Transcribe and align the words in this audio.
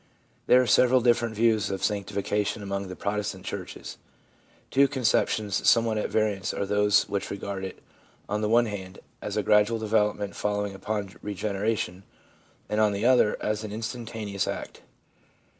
There 0.47 0.59
are 0.59 0.65
several 0.65 1.01
different 1.01 1.35
views 1.35 1.69
of 1.69 1.83
sanctification 1.83 2.63
among 2.63 2.87
the 2.87 2.95
Protestant 2.95 3.45
churches. 3.45 3.99
Two 4.71 4.87
conceptions 4.87 5.69
somewhat 5.69 5.99
at 5.99 6.09
variance 6.09 6.55
are 6.55 6.65
those 6.65 7.07
which 7.07 7.29
regard 7.29 7.63
it, 7.63 7.83
on 8.27 8.41
the 8.41 8.49
one 8.49 8.65
hand, 8.65 8.97
as 9.21 9.37
a 9.37 9.43
gradual 9.43 9.77
development 9.77 10.35
following 10.35 10.73
upon 10.73 11.13
regeneration, 11.21 12.01
and, 12.67 12.81
on 12.81 12.93
the 12.93 13.05
other, 13.05 13.37
as 13.43 13.63
an 13.63 13.71
instantaneous 13.71 14.47
act. 14.47 14.81